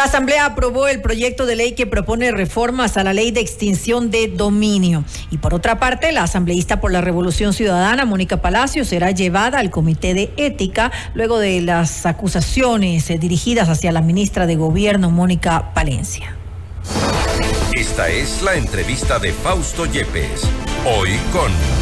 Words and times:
La 0.00 0.06
Asamblea 0.06 0.46
aprobó 0.46 0.88
el 0.88 1.02
proyecto 1.02 1.44
de 1.44 1.56
ley 1.56 1.72
que 1.72 1.86
propone 1.86 2.32
reformas 2.32 2.96
a 2.96 3.04
la 3.04 3.12
ley 3.12 3.32
de 3.32 3.42
extinción 3.42 4.10
de 4.10 4.28
dominio. 4.28 5.04
Y 5.30 5.36
por 5.36 5.52
otra 5.52 5.78
parte, 5.78 6.10
la 6.10 6.22
asambleísta 6.22 6.80
por 6.80 6.90
la 6.90 7.02
Revolución 7.02 7.52
Ciudadana, 7.52 8.06
Mónica 8.06 8.40
Palacio, 8.40 8.86
será 8.86 9.10
llevada 9.10 9.58
al 9.58 9.68
Comité 9.68 10.14
de 10.14 10.32
Ética 10.38 10.90
luego 11.12 11.38
de 11.38 11.60
las 11.60 12.06
acusaciones 12.06 13.10
eh, 13.10 13.18
dirigidas 13.18 13.68
hacia 13.68 13.92
la 13.92 14.00
ministra 14.00 14.46
de 14.46 14.56
Gobierno, 14.56 15.10
Mónica 15.10 15.74
Palencia. 15.74 16.34
Esta 17.74 18.08
es 18.08 18.40
la 18.40 18.54
entrevista 18.54 19.18
de 19.18 19.34
Fausto 19.34 19.84
Yepes. 19.84 20.44
Hoy 20.86 21.10
con... 21.30 21.79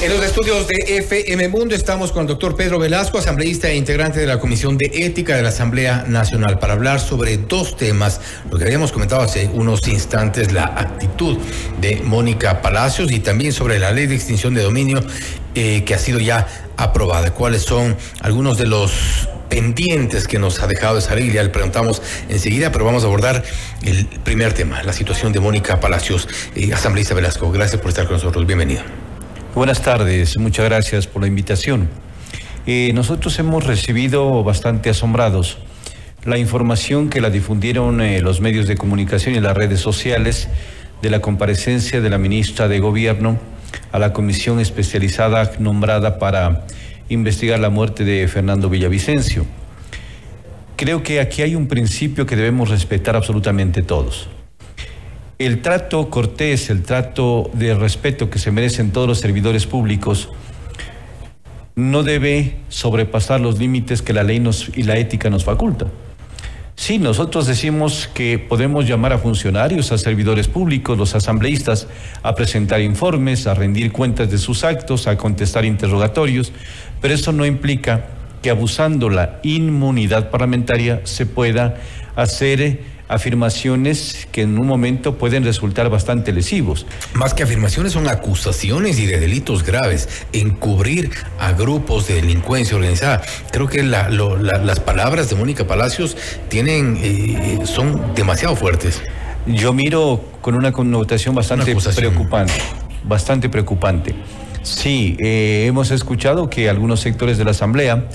En 0.00 0.12
los 0.12 0.24
estudios 0.24 0.68
de 0.68 0.98
FM 0.98 1.48
Mundo 1.48 1.74
estamos 1.74 2.12
con 2.12 2.22
el 2.22 2.28
doctor 2.28 2.54
Pedro 2.54 2.78
Velasco, 2.78 3.18
asambleísta 3.18 3.68
e 3.68 3.74
integrante 3.74 4.20
de 4.20 4.26
la 4.26 4.38
Comisión 4.38 4.78
de 4.78 4.88
Ética 4.94 5.34
de 5.34 5.42
la 5.42 5.48
Asamblea 5.48 6.04
Nacional, 6.06 6.60
para 6.60 6.74
hablar 6.74 7.00
sobre 7.00 7.36
dos 7.36 7.76
temas, 7.76 8.20
lo 8.48 8.58
que 8.58 8.64
habíamos 8.64 8.92
comentado 8.92 9.22
hace 9.22 9.50
unos 9.52 9.88
instantes, 9.88 10.52
la 10.52 10.66
actitud 10.66 11.36
de 11.80 11.96
Mónica 11.96 12.62
Palacios 12.62 13.10
y 13.10 13.18
también 13.18 13.52
sobre 13.52 13.80
la 13.80 13.90
ley 13.90 14.06
de 14.06 14.14
extinción 14.14 14.54
de 14.54 14.62
dominio 14.62 15.02
eh, 15.56 15.82
que 15.82 15.94
ha 15.94 15.98
sido 15.98 16.20
ya 16.20 16.46
aprobada. 16.76 17.34
¿Cuáles 17.34 17.62
son 17.62 17.96
algunos 18.20 18.56
de 18.56 18.66
los 18.66 19.28
pendientes 19.48 20.28
que 20.28 20.38
nos 20.38 20.62
ha 20.62 20.68
dejado 20.68 20.98
esa 20.98 21.16
ley? 21.16 21.32
Ya 21.32 21.42
le 21.42 21.48
preguntamos 21.48 22.02
enseguida, 22.28 22.70
pero 22.70 22.84
vamos 22.84 23.02
a 23.02 23.06
abordar 23.06 23.42
el 23.82 24.06
primer 24.22 24.52
tema, 24.52 24.80
la 24.84 24.92
situación 24.92 25.32
de 25.32 25.40
Mónica 25.40 25.80
Palacios, 25.80 26.28
eh, 26.54 26.72
asambleísta 26.72 27.14
Velasco. 27.14 27.50
Gracias 27.50 27.80
por 27.80 27.88
estar 27.88 28.06
con 28.06 28.14
nosotros. 28.14 28.46
Bienvenido. 28.46 29.07
Buenas 29.58 29.82
tardes, 29.82 30.38
muchas 30.38 30.66
gracias 30.66 31.08
por 31.08 31.20
la 31.20 31.26
invitación. 31.26 31.88
Eh, 32.64 32.92
nosotros 32.94 33.36
hemos 33.40 33.66
recibido 33.66 34.44
bastante 34.44 34.88
asombrados 34.88 35.58
la 36.24 36.38
información 36.38 37.10
que 37.10 37.20
la 37.20 37.28
difundieron 37.28 38.00
eh, 38.00 38.20
los 38.20 38.40
medios 38.40 38.68
de 38.68 38.76
comunicación 38.76 39.34
y 39.34 39.40
las 39.40 39.56
redes 39.56 39.80
sociales 39.80 40.46
de 41.02 41.10
la 41.10 41.18
comparecencia 41.20 42.00
de 42.00 42.08
la 42.08 42.18
ministra 42.18 42.68
de 42.68 42.78
Gobierno 42.78 43.36
a 43.90 43.98
la 43.98 44.12
comisión 44.12 44.60
especializada 44.60 45.50
nombrada 45.58 46.20
para 46.20 46.64
investigar 47.08 47.58
la 47.58 47.68
muerte 47.68 48.04
de 48.04 48.28
Fernando 48.28 48.70
Villavicencio. 48.70 49.44
Creo 50.76 51.02
que 51.02 51.18
aquí 51.18 51.42
hay 51.42 51.56
un 51.56 51.66
principio 51.66 52.26
que 52.26 52.36
debemos 52.36 52.68
respetar 52.68 53.16
absolutamente 53.16 53.82
todos 53.82 54.28
el 55.38 55.62
trato 55.62 56.10
cortés, 56.10 56.68
el 56.68 56.82
trato 56.82 57.50
de 57.54 57.74
respeto 57.74 58.28
que 58.28 58.38
se 58.38 58.50
merecen 58.50 58.90
todos 58.90 59.06
los 59.06 59.18
servidores 59.20 59.66
públicos 59.66 60.30
no 61.76 62.02
debe 62.02 62.56
sobrepasar 62.68 63.40
los 63.40 63.58
límites 63.58 64.02
que 64.02 64.12
la 64.12 64.24
ley 64.24 64.42
y 64.74 64.82
la 64.82 64.96
ética 64.96 65.30
nos 65.30 65.44
faculta. 65.44 65.86
Sí, 66.74 66.98
nosotros 66.98 67.46
decimos 67.46 68.08
que 68.12 68.38
podemos 68.38 68.86
llamar 68.86 69.12
a 69.12 69.18
funcionarios, 69.18 69.92
a 69.92 69.98
servidores 69.98 70.48
públicos, 70.48 70.98
los 70.98 71.14
asambleístas, 71.14 71.86
a 72.22 72.34
presentar 72.34 72.80
informes, 72.80 73.46
a 73.46 73.54
rendir 73.54 73.92
cuentas 73.92 74.30
de 74.30 74.38
sus 74.38 74.64
actos, 74.64 75.06
a 75.06 75.16
contestar 75.16 75.64
interrogatorios, 75.64 76.52
pero 77.00 77.14
eso 77.14 77.32
no 77.32 77.46
implica 77.46 78.06
que 78.42 78.50
abusando 78.50 79.08
la 79.08 79.38
inmunidad 79.44 80.30
parlamentaria 80.30 81.00
se 81.04 81.26
pueda 81.26 81.76
hacer 82.16 82.97
afirmaciones 83.08 84.28
que 84.30 84.42
en 84.42 84.58
un 84.58 84.66
momento 84.66 85.16
pueden 85.16 85.44
resultar 85.44 85.88
bastante 85.88 86.32
lesivos. 86.32 86.86
Más 87.14 87.34
que 87.34 87.42
afirmaciones 87.42 87.92
son 87.92 88.08
acusaciones 88.08 88.98
y 88.98 89.06
de 89.06 89.18
delitos 89.18 89.64
graves, 89.64 90.08
encubrir 90.32 91.10
a 91.38 91.52
grupos 91.52 92.06
de 92.06 92.14
delincuencia 92.14 92.76
organizada. 92.76 93.22
Creo 93.50 93.66
que 93.66 93.82
las 93.82 94.80
palabras 94.80 95.30
de 95.30 95.36
Mónica 95.36 95.66
Palacios 95.66 96.16
tienen, 96.48 96.98
eh, 97.02 97.60
son 97.64 98.14
demasiado 98.14 98.54
fuertes. 98.56 99.02
Yo 99.46 99.72
miro 99.72 100.22
con 100.42 100.54
una 100.54 100.72
connotación 100.72 101.34
bastante 101.34 101.74
preocupante, 101.96 102.52
bastante 103.04 103.48
preocupante. 103.48 104.14
Sí, 104.62 105.16
eh, 105.18 105.64
hemos 105.66 105.90
escuchado 105.90 106.50
que 106.50 106.68
algunos 106.68 107.00
sectores 107.00 107.38
de 107.38 107.44
la 107.44 107.52
Asamblea 107.52 108.08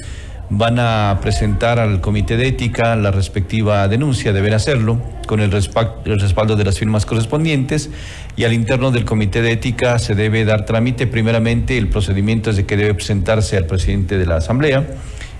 van 0.57 0.77
a 0.77 1.19
presentar 1.21 1.79
al 1.79 1.99
Comité 1.99 2.37
de 2.37 2.47
Ética 2.47 2.95
la 2.95 3.09
respectiva 3.09 3.87
denuncia, 3.87 4.33
deben 4.33 4.53
hacerlo 4.53 5.01
con 5.25 5.39
el, 5.39 5.51
respaldo 5.51 6.55
de 6.55 6.63
las 6.63 6.77
firmas 6.77 7.05
correspondientes 7.07 7.89
y 8.35 8.43
al 8.43 8.53
interno 8.53 8.91
del 8.91 9.03
Comité 9.03 9.41
de 9.41 9.53
Ética 9.53 9.97
se 9.97 10.13
debe 10.13 10.45
dar 10.45 10.65
trámite. 10.65 11.07
Primeramente, 11.07 11.77
el 11.77 11.89
procedimiento 11.89 12.51
es 12.51 12.57
de 12.57 12.65
que 12.65 12.77
debe 12.77 12.93
presentarse 12.93 13.57
al 13.57 13.65
presidente 13.65 14.17
de 14.17 14.25
la 14.27 14.37
Asamblea, 14.37 14.85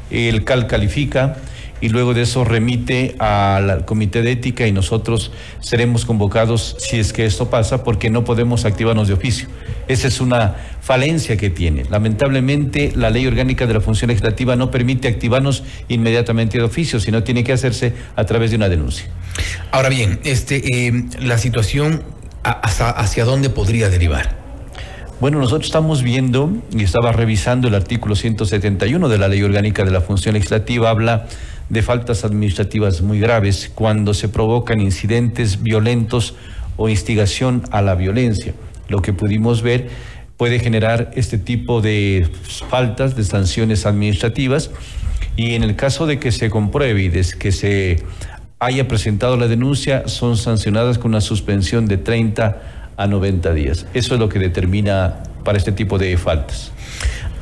el 0.10 0.44
CAL 0.44 0.68
califica 0.68 1.38
y 1.84 1.90
luego 1.90 2.14
de 2.14 2.22
eso 2.22 2.46
remite 2.46 3.14
al 3.20 3.84
Comité 3.84 4.22
de 4.22 4.32
Ética 4.32 4.66
y 4.66 4.72
nosotros 4.72 5.34
seremos 5.60 6.06
convocados 6.06 6.78
si 6.80 6.98
es 6.98 7.12
que 7.12 7.26
esto 7.26 7.50
pasa 7.50 7.84
porque 7.84 8.10
no 8.10 8.24
podemos 8.24 8.64
activarnos 8.64 9.10
de 9.10 9.16
oficio. 9.16 9.50
Esa 9.90 10.08
es 10.08 10.22
una 10.22 10.56
falencia 10.80 11.36
que 11.36 11.50
tiene. 11.50 11.84
Lamentablemente 11.90 12.94
la 12.96 13.10
ley 13.10 13.28
orgánica 13.28 13.68
de 13.68 13.74
la 13.74 13.82
función 13.82 14.08
legislativa 14.08 14.56
no 14.56 14.72
permite 14.72 15.10
activarnos 15.10 15.66
inmediatamente 15.90 16.58
de 16.58 16.64
oficio, 16.64 17.02
sino 17.02 17.22
tiene 17.24 17.44
que 17.44 17.52
hacerse 17.52 17.92
a 18.16 18.24
través 18.24 18.52
de 18.52 18.56
una 18.56 18.70
denuncia. 18.70 19.08
Ahora 19.72 19.90
bien, 19.90 20.22
este, 20.24 20.88
eh, 20.88 21.04
la 21.20 21.38
situación 21.38 22.02
hacia, 22.44 22.92
hacia 22.92 23.26
dónde 23.26 23.50
podría 23.50 23.90
derivar. 23.90 24.42
Bueno, 25.20 25.40
nosotros 25.40 25.68
estamos 25.68 26.02
viendo 26.02 26.50
y 26.72 26.84
estaba 26.84 27.12
revisando 27.12 27.68
el 27.68 27.76
artículo 27.76 28.16
171 28.16 29.10
de 29.10 29.18
la 29.18 29.28
Ley 29.28 29.44
Orgánica 29.44 29.84
de 29.84 29.92
la 29.92 30.02
Función 30.02 30.34
Legislativa, 30.34 30.90
habla 30.90 31.28
de 31.70 31.82
faltas 31.82 32.24
administrativas 32.24 33.02
muy 33.02 33.20
graves 33.20 33.72
cuando 33.74 34.14
se 34.14 34.30
provocan 34.30 34.82
incidentes 34.82 35.64
violentos 35.64 36.36
o 36.78 36.90
instigación 36.90 37.64
a 37.72 37.82
la 37.82 37.96
violencia. 37.96 38.54
Lo 38.90 39.02
que 39.02 39.14
pudimos 39.14 39.62
ver 39.62 39.90
puede 40.38 40.60
generar 40.60 41.12
este 41.16 41.38
tipo 41.38 41.82
de 41.82 42.28
faltas, 42.70 43.16
de 43.16 43.24
sanciones 43.24 43.86
administrativas 43.86 44.72
y 45.36 45.56
en 45.56 45.64
el 45.64 45.76
caso 45.76 46.06
de 46.06 46.20
que 46.20 46.32
se 46.32 46.50
compruebe 46.50 47.02
y 47.04 47.10
de 47.10 47.26
que 47.40 47.52
se 47.52 48.04
haya 48.60 48.88
presentado 48.88 49.36
la 49.38 49.48
denuncia, 49.48 50.08
son 50.08 50.38
sancionadas 50.38 50.98
con 50.98 51.12
una 51.12 51.22
suspensión 51.22 51.88
de 51.88 51.98
30 51.98 52.62
a 52.96 53.08
90 53.08 53.54
días. 53.54 53.86
Eso 53.94 54.14
es 54.14 54.20
lo 54.20 54.30
que 54.30 54.40
determina 54.40 55.24
para 55.44 55.58
este 55.58 55.72
tipo 55.72 55.98
de 55.98 56.18
faltas. 56.18 56.72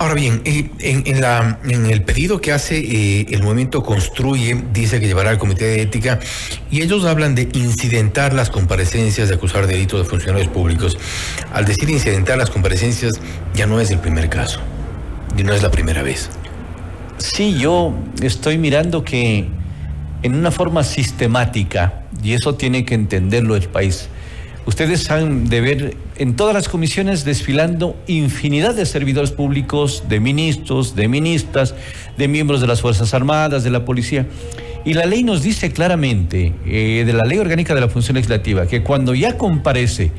Ahora 0.02 0.16
bien, 0.16 0.42
eh, 0.46 0.68
en, 0.80 1.86
el 1.86 2.02
pedido 2.02 2.42
que 2.42 2.52
hace 2.52 2.80
eh, 2.80 3.28
el 3.30 3.44
movimiento 3.44 3.84
Construye, 3.84 4.60
dice 4.74 5.00
que 5.00 5.06
llevará 5.06 5.30
al 5.30 5.38
Comité 5.38 5.66
de 5.66 5.84
Ética 5.84 6.20
y 6.72 6.82
ellos 6.82 7.06
hablan 7.06 7.36
de 7.36 7.48
incidentar 7.54 8.34
las 8.34 8.50
comparecencias 8.50 9.30
de 9.30 9.36
acusar 9.36 9.68
delitos 9.68 10.02
de 10.02 10.10
funcionarios 10.10 10.48
públicos. 10.48 10.98
Al 11.54 11.66
decir 11.66 11.88
incidentar 11.88 12.40
las 12.40 12.50
comparecencias, 12.50 13.14
ya 13.54 13.68
no 13.68 13.80
es 13.80 13.92
el 13.92 14.00
primer 14.00 14.28
caso, 14.28 14.60
y 15.38 15.44
no 15.44 15.54
es 15.54 15.62
la 15.62 15.70
primera 15.70 16.02
vez. 16.02 16.32
Sí, 17.20 17.60
yo 17.60 17.94
estoy 18.24 18.58
mirando 18.58 19.04
que 19.04 19.46
en 20.24 20.34
una 20.34 20.50
forma 20.50 20.84
sistemática, 20.84 22.06
y 22.24 22.34
eso 22.34 22.56
tiene 22.56 22.86
que 22.86 22.96
entenderlo 22.96 23.56
el 23.56 23.70
país, 23.70 24.10
Ustedes 24.66 25.10
han 25.10 25.50
de 25.50 25.60
ver 25.60 25.98
en 26.18 26.36
todas 26.36 26.54
las 26.54 26.70
comisiones 26.70 27.26
desfilando 27.26 27.96
infinidad 28.08 28.76
de 28.76 28.86
servidores 28.86 29.32
públicos, 29.32 30.04
de 30.08 30.20
ministros, 30.20 30.96
de 30.96 31.08
ministras, 31.08 31.76
de 32.18 32.28
miembros 32.28 32.62
de 32.62 32.68
las 32.68 32.82
Fuerzas 32.82 33.14
Armadas, 33.14 33.64
de 33.64 33.72
la 33.72 33.86
policía. 33.86 34.28
Y 34.84 34.94
la 34.94 35.06
ley 35.06 35.24
nos 35.24 35.44
dice 35.44 35.72
claramente, 35.72 36.54
eh, 36.66 37.04
de 37.06 37.14
la 37.14 37.24
ley 37.24 37.38
orgánica 37.38 37.76
de 37.76 37.82
la 37.82 37.90
función 37.90 38.16
legislativa, 38.16 38.66
que 38.66 38.84
cuando 38.84 39.14
ya 39.14 39.38
comparece 39.38 40.12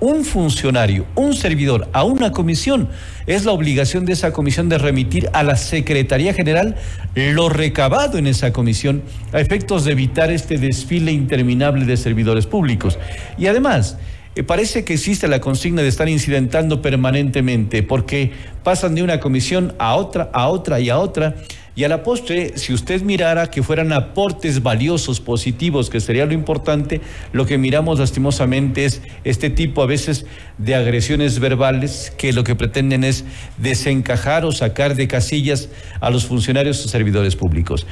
un 0.00 0.24
funcionario, 0.24 1.06
un 1.14 1.34
servidor 1.34 1.88
a 1.92 2.04
una 2.04 2.32
comisión, 2.32 2.88
es 3.26 3.44
la 3.44 3.52
obligación 3.52 4.06
de 4.06 4.14
esa 4.14 4.32
comisión 4.32 4.68
de 4.68 4.78
remitir 4.78 5.28
a 5.32 5.42
la 5.42 5.56
Secretaría 5.56 6.32
General 6.32 6.76
lo 7.14 7.48
recabado 7.48 8.18
en 8.18 8.26
esa 8.26 8.52
comisión 8.52 9.02
a 9.32 9.40
efectos 9.40 9.84
de 9.84 9.92
evitar 9.92 10.30
este 10.30 10.58
desfile 10.58 11.12
interminable 11.12 11.84
de 11.84 11.96
servidores 11.96 12.46
públicos. 12.46 12.98
Y 13.38 13.46
además, 13.46 13.98
eh, 14.36 14.42
parece 14.42 14.84
que 14.84 14.94
existe 14.94 15.26
la 15.28 15.40
consigna 15.40 15.82
de 15.82 15.88
estar 15.88 16.08
incidentando 16.08 16.80
permanentemente 16.82 17.82
porque 17.82 18.32
pasan 18.62 18.94
de 18.94 19.02
una 19.02 19.18
comisión 19.18 19.74
a 19.78 19.94
otra, 19.94 20.30
a 20.32 20.48
otra 20.48 20.78
y 20.80 20.90
a 20.90 20.98
otra 20.98 21.34
y 21.76 21.84
a 21.84 21.88
la 21.88 22.02
postre, 22.02 22.58
si 22.58 22.74
usted 22.74 23.00
mirara 23.02 23.50
que 23.50 23.62
fueran 23.62 23.92
aportes 23.92 24.62
valiosos, 24.62 25.20
positivos, 25.20 25.88
que 25.88 26.00
sería 26.00 26.26
lo 26.26 26.34
importante, 26.34 27.00
lo 27.32 27.46
que 27.46 27.58
miramos 27.58 28.00
lastimosamente 28.00 28.84
es 28.84 29.00
este 29.24 29.50
tipo 29.50 29.82
a 29.82 29.86
veces 29.86 30.26
de 30.58 30.74
agresiones 30.74 31.38
verbales 31.38 32.12
que 32.18 32.32
lo 32.32 32.44
que 32.44 32.54
pretenden 32.54 33.02
es 33.02 33.24
desencajar 33.56 34.44
o 34.44 34.52
sacar 34.52 34.94
de 34.94 35.08
casillas 35.08 35.70
a 36.00 36.10
los 36.10 36.26
funcionarios 36.26 36.84
o 36.84 36.88
servidores 36.88 37.34
públicos. 37.34 37.86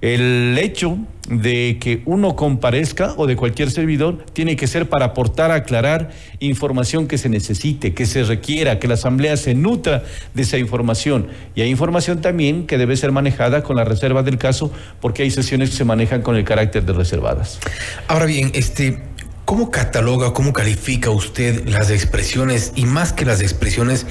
El 0.00 0.56
hecho 0.58 0.98
de 1.28 1.78
que 1.80 2.02
uno 2.06 2.36
comparezca 2.36 3.14
o 3.16 3.26
de 3.26 3.36
cualquier 3.36 3.70
servidor 3.70 4.24
tiene 4.32 4.56
que 4.56 4.66
ser 4.66 4.88
para 4.88 5.06
aportar, 5.06 5.50
aclarar 5.50 6.10
información 6.40 7.06
que 7.06 7.18
se 7.18 7.28
necesite, 7.28 7.94
que 7.94 8.06
se 8.06 8.22
requiera, 8.22 8.78
que 8.78 8.88
la 8.88 8.94
Asamblea 8.94 9.36
se 9.36 9.54
nutra 9.54 10.04
de 10.34 10.42
esa 10.42 10.58
información. 10.58 11.28
Y 11.54 11.62
hay 11.62 11.70
información 11.70 12.20
también 12.20 12.66
que 12.66 12.78
debe 12.78 12.96
ser 12.96 13.12
manejada 13.12 13.62
con 13.62 13.76
la 13.76 13.84
reserva 13.84 14.22
del 14.22 14.38
caso, 14.38 14.72
porque 15.00 15.22
hay 15.22 15.30
sesiones 15.30 15.70
que 15.70 15.76
se 15.76 15.84
manejan 15.84 16.22
con 16.22 16.36
el 16.36 16.44
carácter 16.44 16.84
de 16.84 16.92
reservadas. 16.92 17.58
Ahora 18.06 18.24
bien, 18.24 18.50
este, 18.54 19.02
¿cómo 19.44 19.70
cataloga, 19.70 20.32
cómo 20.32 20.52
califica 20.52 21.10
usted 21.10 21.66
las 21.66 21.90
expresiones 21.90 22.72
y 22.74 22.86
más 22.86 23.12
que 23.12 23.24
las 23.24 23.40
expresiones? 23.40 24.06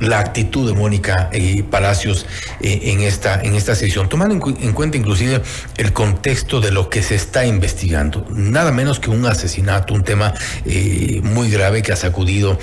La 0.00 0.18
actitud 0.18 0.68
de 0.68 0.74
Mónica 0.74 1.30
eh, 1.32 1.62
Palacios 1.68 2.26
eh, 2.60 2.80
en, 2.84 3.00
esta, 3.00 3.40
en 3.40 3.54
esta 3.54 3.74
sesión, 3.74 4.08
tomando 4.08 4.34
en, 4.34 4.72
cuenta 4.72 4.96
inclusive 4.96 5.42
el 5.76 5.92
contexto 5.92 6.60
de 6.60 6.70
lo 6.70 6.90
que 6.90 7.02
se 7.02 7.14
está 7.14 7.46
investigando. 7.46 8.26
Nada 8.30 8.72
menos 8.72 9.00
que 9.00 9.10
un 9.10 9.24
asesinato, 9.26 9.94
un 9.94 10.04
tema 10.04 10.34
eh, 10.64 11.20
muy 11.22 11.50
grave 11.50 11.82
que 11.82 11.92
ha 11.92 11.96
sacudido 11.96 12.58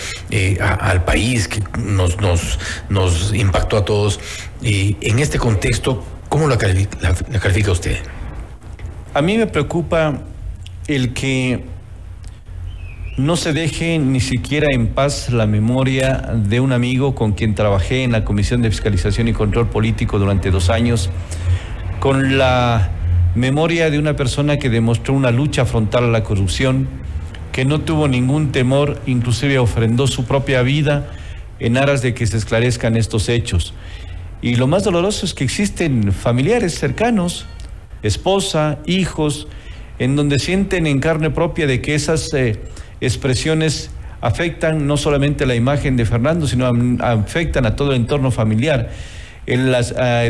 al 0.60 1.04
país, 1.06 1.48
que 1.48 1.62
nos, 1.80 2.18
nos, 2.20 2.60
nos 2.90 3.34
impactó 3.34 3.78
a 3.78 3.86
todos. 3.86 4.20
en 4.62 5.20
este 5.20 5.38
contexto, 5.38 6.04
¿cómo 6.30 6.48
la 6.48 6.58
califica 6.58 7.72
usted? 7.72 7.98
A 9.14 9.22
mí 9.22 9.38
me 9.38 9.48
preocupa 9.48 10.22
el 10.88 11.14
que 11.14 11.64
no 13.18 13.36
se 13.36 13.54
deje 13.54 14.00
ni 14.00 14.20
siquiera 14.20 14.68
en 14.72 14.88
paz 14.88 15.30
la 15.30 15.46
memoria 15.46 16.34
de 16.36 16.60
un 16.60 16.72
amigo 16.72 17.14
con 17.14 17.34
quien 17.34 17.54
trabajé 17.54 18.04
en 18.04 18.12
la 18.12 18.26
Comisión 18.26 18.64
de 18.64 18.72
Fiscalización 18.72 19.28
y 19.28 19.34
Control 19.34 19.70
Político 19.70 20.18
durante 20.18 20.50
dos 20.50 20.72
años, 20.72 21.12
con 22.00 22.40
la 22.40 22.90
memoria 23.36 23.92
de 23.92 24.00
una 24.00 24.16
persona 24.16 24.58
que 24.58 24.70
demostró 24.70 25.14
una 25.14 25.30
lucha 25.30 25.66
frontal 25.66 26.06
a 26.06 26.08
la 26.08 26.24
corrupción, 26.24 26.88
que 27.52 27.66
no 27.66 27.82
tuvo 27.82 28.08
ningún 28.08 28.52
temor, 28.52 29.00
inclusive 29.06 29.60
ofrendó 29.60 30.08
su 30.08 30.26
propia 30.26 30.64
vida 30.64 31.12
en 31.60 31.78
aras 31.78 32.02
de 32.02 32.16
que 32.16 32.26
se 32.26 32.38
esclarezcan 32.38 32.98
estos 32.98 33.30
hechos. 33.30 33.76
Y 34.42 34.56
lo 34.56 34.66
más 34.66 34.84
doloroso 34.84 35.28
es 35.28 35.36
que 35.36 35.44
existen 35.44 36.12
familiares 36.12 36.80
cercanos, 36.80 37.46
esposa, 38.02 38.80
hijos, 38.88 39.48
en 40.00 40.16
donde 40.16 40.40
sienten 40.40 40.88
en 40.88 41.00
carne 41.00 41.30
propia 41.30 41.68
de 41.68 41.80
que 41.80 41.94
esas... 41.94 42.34
Eh, 42.34 42.60
expresiones 43.06 43.92
afectan 44.22 44.88
no 44.88 44.98
solamente 44.98 45.46
la 45.46 45.56
imagen 45.56 45.98
de 45.98 46.06
Fernando, 46.06 46.48
sino 46.48 46.72
afectan 47.02 47.66
a 47.66 47.76
todo 47.76 47.92
el 47.92 47.98
entorno 47.98 48.32
familiar. 48.32 48.90
El 49.46 49.76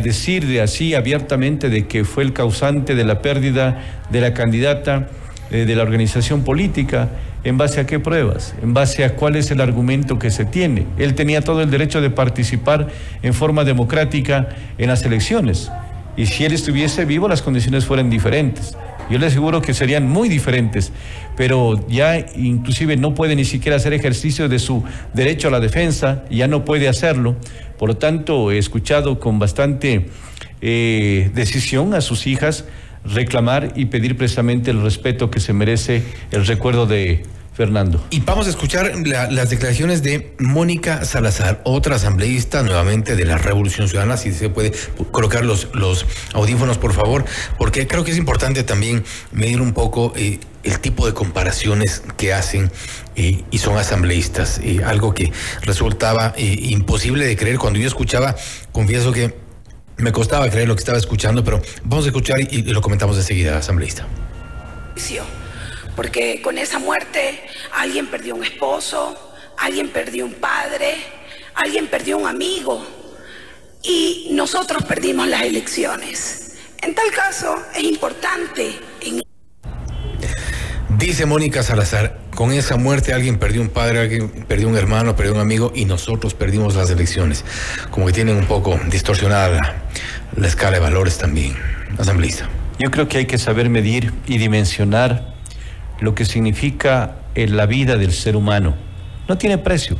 decir 0.04 0.48
de 0.48 0.62
así 0.62 0.96
abiertamente 0.96 1.70
de 1.70 1.86
que 1.86 2.04
fue 2.04 2.24
el 2.24 2.34
causante 2.34 2.96
de 2.96 3.06
la 3.06 3.22
pérdida 3.22 3.80
de 4.10 4.22
la 4.22 4.34
candidata 4.34 5.10
eh, 5.52 5.66
de 5.66 5.75
la 5.75 5.84
organización 5.84 6.44
política, 6.44 7.10
¿en 7.44 7.60
base 7.60 7.80
a 7.80 7.86
qué 7.86 8.00
pruebas? 8.00 8.56
¿En 8.64 8.74
base 8.74 9.04
a 9.04 9.16
cuál 9.16 9.36
es 9.36 9.52
el 9.52 9.62
argumento 9.62 10.18
que 10.18 10.31
se 10.31 10.46
tiene? 10.46 10.88
Él 10.98 11.14
tenía 11.14 11.42
todo 11.42 11.62
el 11.62 11.70
derecho 11.70 12.02
de 12.02 12.10
participar 12.10 12.88
en 13.22 13.36
forma 13.36 13.64
democrática 13.64 14.50
en 14.80 14.88
las 14.88 15.06
elecciones. 15.06 15.70
Y 16.18 16.25
si 16.25 16.46
él 16.46 16.54
estuviese 16.54 17.06
vivo, 17.06 17.28
las 17.28 17.44
condiciones 17.44 17.86
fueran 17.86 18.10
diferentes. 18.10 18.75
Yo 19.09 19.19
le 19.19 19.27
aseguro 19.27 19.61
que 19.61 19.73
serían 19.73 20.09
muy 20.09 20.29
diferentes, 20.29 20.91
pero 21.35 21.85
ya 21.88 22.25
inclusive 22.35 22.95
no 22.97 23.13
puede 23.13 23.35
ni 23.35 23.45
siquiera 23.45 23.77
hacer 23.77 23.94
ejercicio 23.94 24.50
de 24.50 24.59
su 24.59 24.83
derecho 25.13 25.50
a 25.50 25.51
la 25.51 25.59
defensa, 25.59 26.23
ya 26.29 26.47
no 26.47 26.65
puede 26.65 26.88
hacerlo. 26.88 27.35
Por 27.77 27.89
lo 27.89 27.97
tanto, 27.97 28.51
he 28.51 28.57
escuchado 28.57 29.19
con 29.19 29.39
bastante 29.39 30.07
eh, 30.61 31.29
decisión 31.33 31.94
a 31.94 32.01
sus 32.01 32.27
hijas 32.27 32.65
reclamar 33.05 33.73
y 33.75 33.85
pedir 33.85 34.17
precisamente 34.17 34.71
el 34.71 34.81
respeto 34.81 35.29
que 35.29 35.39
se 35.39 35.53
merece 35.53 36.03
el 36.31 36.45
recuerdo 36.45 36.85
de 36.85 37.23
Fernando. 37.53 38.03
Y 38.09 38.21
vamos 38.21 38.47
a 38.47 38.50
escuchar 38.50 38.94
las 39.05 39.50
declaraciones 39.50 40.01
de 40.01 40.33
Mónica 40.39 41.05
Salazar, 41.05 41.61
otra 41.63 41.95
asambleísta 41.95 42.63
nuevamente 42.63 43.15
de 43.15 43.25
la 43.25 43.38
Revolución 43.38 43.88
Ciudadana, 43.88 44.17
si 44.17 44.31
se 44.33 44.50
puede 44.50 44.73
colocar 45.11 45.45
los, 45.45 45.69
los 45.73 46.05
audífonos, 46.33 46.77
por 46.77 46.94
favor, 46.94 47.25
porque 47.57 47.88
creo 47.88 48.03
que 48.03 48.11
es 48.11 48.17
importante 48.17 48.63
también 48.63 49.03
medir 49.31 49.61
un 49.61 49.73
poco 49.73 50.13
eh, 50.15 50.39
el 50.63 50.79
tipo 50.79 51.05
de 51.05 51.13
comparaciones 51.13 52.03
que 52.17 52.33
hacen 52.33 52.71
eh, 53.15 53.44
y 53.51 53.57
son 53.59 53.77
asambleístas, 53.77 54.59
eh, 54.63 54.81
algo 54.83 55.13
que 55.13 55.31
resultaba 55.61 56.33
imposible 56.38 57.25
de 57.25 57.35
creer. 57.35 57.59
Cuando 57.59 57.79
yo 57.79 57.88
escuchaba, 57.88 58.35
confieso 58.71 59.11
que 59.11 59.38
me 59.97 60.11
costaba 60.11 60.50
creer 60.50 60.67
lo 60.67 60.75
que 60.75 60.79
estaba 60.79 60.97
escuchando, 60.97 61.44
pero 61.44 61.61
vamos 61.83 62.05
a 62.05 62.07
escuchar 62.07 62.39
y, 62.39 62.47
y 62.50 62.61
lo 62.63 62.81
comentamos 62.81 63.15
de 63.15 63.23
seguida, 63.23 63.57
asambleísta 63.57 64.07
porque 65.95 66.42
con 66.42 66.57
esa 66.57 66.80
muerte 66.80 67.42
alguien 67.74 68.07
perdió 68.07 68.36
un 68.36 68.44
esposo, 68.44 69.36
alguien 69.57 69.90
perdió 69.90 70.25
un 70.25 70.34
padre, 70.34 70.95
alguien 71.56 71.88
perdió 71.88 72.18
un 72.18 72.28
amigo 72.28 72.86
y 73.84 74.30
nosotros 74.31 74.84
perdimos 74.84 75.28
las 75.28 75.42
elecciones. 75.44 76.56
En 76.81 76.95
tal 76.95 77.12
caso 77.12 77.56
es 77.75 77.84
importante... 77.84 78.80
Dice 80.98 81.25
Mónica 81.25 81.63
Salazar, 81.63 82.19
con 82.34 82.54
esa 82.54 82.78
muerte 82.78 83.13
alguien 83.13 83.38
perdió 83.38 83.62
un 83.62 83.69
padre, 83.69 84.00
alguien 84.00 84.30
perdió 84.48 84.69
un 84.69 84.78
hermano, 84.78 85.18
perdió 85.18 85.34
un 85.34 85.42
amigo 85.42 85.74
y 85.75 85.84
nosotros 85.84 86.34
perdimos 86.34 86.75
las 86.75 86.89
elecciones. 86.92 87.44
Como 87.89 88.06
que 88.06 88.13
tienen 88.13 88.38
un 88.38 88.46
poco 88.46 88.80
distorsionada 88.89 89.50
la, 89.50 89.84
la 90.38 90.48
escala 90.48 90.78
de 90.78 90.80
valores 90.80 91.18
también, 91.18 91.57
asambleísta. 91.98 92.48
Yo 92.80 92.89
creo 92.89 93.10
que 93.10 93.18
hay 93.18 93.25
que 93.25 93.38
saber 93.38 93.69
medir 93.69 94.13
y 94.28 94.38
dimensionar 94.38 95.32
lo 96.03 96.15
que 96.15 96.25
significa 96.25 97.15
en 97.33 97.55
la 97.55 97.65
vida 97.65 97.95
del 97.95 98.11
ser 98.11 98.35
humano. 98.35 98.75
No 99.29 99.38
tiene 99.38 99.57
precio. 99.57 99.95